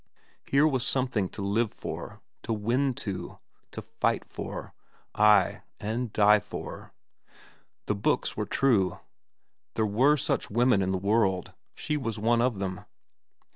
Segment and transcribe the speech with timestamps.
[0.49, 3.37] Here was something to live for, to win to,
[3.69, 6.91] to fight for—ay, and die for.
[7.85, 8.97] The books were true.
[9.75, 11.53] There were such women in the world.
[11.75, 12.83] She was one of them.